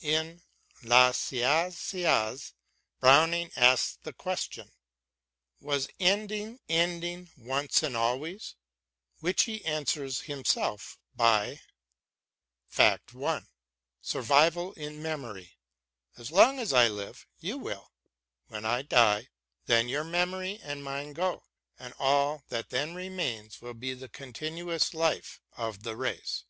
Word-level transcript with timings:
In" 0.00 0.40
La 0.84 1.10
Saisiaz" 1.10 2.52
Browning 3.00 3.50
asks 3.56 3.98
the 4.04 4.12
question," 4.12 4.70
Was 5.60 5.88
ending 5.98 6.60
ending 6.68 7.32
once 7.36 7.82
and 7.82 7.96
always?" 7.96 8.54
Which 9.18 9.42
he 9.42 9.64
answers 9.64 10.20
himself 10.20 11.00
by: 11.16 11.62
Fact 12.68 13.12
I. 13.16 13.40
Survival 14.00 14.72
in 14.74 15.02
memory. 15.02 15.58
As 16.16 16.30
long 16.30 16.60
as 16.60 16.72
I 16.72 16.86
live, 16.86 17.26
you 17.40 17.58
will 17.58 17.90
\ 18.20 18.46
when 18.46 18.64
I 18.64 18.82
die, 18.82 19.26
then 19.66 19.88
your 19.88 20.04
memory 20.04 20.60
and 20.62 20.84
mine 20.84 21.12
go, 21.12 21.42
and 21.76 21.92
all 21.98 22.44
that 22.50 22.70
then 22.70 22.94
remains 22.94 23.60
will 23.60 23.74
be 23.74 23.94
the 23.94 24.08
continuous 24.08 24.94
life 24.94 25.40
of 25.56 25.82
the 25.82 25.96
race. 25.96 26.44